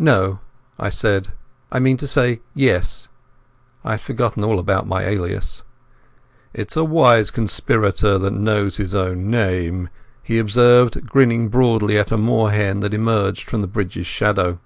"No," 0.00 0.38
I 0.78 0.88
said. 0.88 1.34
"I 1.70 1.80
mean 1.80 1.98
to 1.98 2.06
say, 2.06 2.40
Yes." 2.54 3.10
I 3.84 3.90
had 3.90 4.00
forgotten 4.00 4.42
all 4.42 4.58
about 4.58 4.88
my 4.88 5.02
alias. 5.02 5.64
"It's 6.54 6.78
a 6.78 6.82
wise 6.82 7.30
conspirator 7.30 8.16
that 8.20 8.32
knows 8.32 8.78
his 8.78 8.94
own 8.94 9.30
name," 9.30 9.90
he 10.22 10.38
observed, 10.38 11.04
grinning 11.06 11.50
broadly 11.50 11.98
at 11.98 12.10
a 12.10 12.16
moor 12.16 12.50
hen 12.52 12.80
that 12.80 12.94
emerged 12.94 13.50
from 13.50 13.60
the 13.60 13.66
bridge's 13.66 14.06
shadow. 14.06 14.60